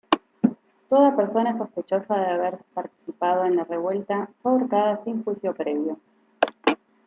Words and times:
Toda 0.89 1.15
persona 1.15 1.53
sospechosa 1.53 2.15
de 2.17 2.25
haber 2.31 2.57
participado 2.73 3.45
en 3.45 3.55
la 3.55 3.65
revuelta 3.65 4.31
fue 4.41 4.53
ahorcada 4.53 5.03
sin 5.03 5.23
juicio 5.23 5.53
previo. 5.53 5.99